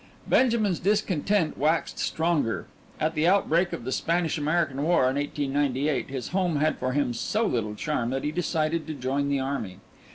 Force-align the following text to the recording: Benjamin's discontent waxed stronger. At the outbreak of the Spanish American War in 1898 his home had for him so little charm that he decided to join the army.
Benjamin's 0.27 0.79
discontent 0.79 1.59
waxed 1.59 1.99
stronger. 1.99 2.65
At 2.99 3.13
the 3.13 3.27
outbreak 3.27 3.71
of 3.71 3.83
the 3.83 3.91
Spanish 3.91 4.35
American 4.35 4.81
War 4.81 5.07
in 5.07 5.15
1898 5.15 6.09
his 6.09 6.29
home 6.29 6.55
had 6.55 6.79
for 6.79 6.93
him 6.93 7.13
so 7.13 7.45
little 7.45 7.75
charm 7.75 8.09
that 8.09 8.23
he 8.23 8.31
decided 8.31 8.87
to 8.87 8.95
join 8.95 9.29
the 9.29 9.39
army. 9.39 9.77